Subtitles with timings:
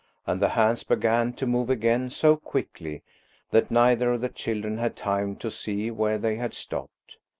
[0.25, 3.03] And the hands began to move again so quickly
[3.51, 7.17] that neither of the children had time to see where they had stopped.